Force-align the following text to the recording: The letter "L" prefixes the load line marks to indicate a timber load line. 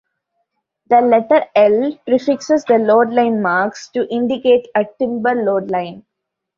The 0.89 0.99
letter 0.99 1.45
"L" 1.55 1.95
prefixes 2.07 2.63
the 2.63 2.79
load 2.79 3.13
line 3.13 3.39
marks 3.39 3.87
to 3.89 4.09
indicate 4.11 4.67
a 4.73 4.87
timber 4.97 5.35
load 5.35 5.69
line. 5.69 6.05